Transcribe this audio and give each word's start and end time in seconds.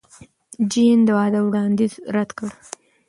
جین 0.71 0.99
د 1.07 1.09
واده 1.17 1.39
وړاندیز 1.43 1.93
رد 2.15 2.29
کړ. 2.37 2.49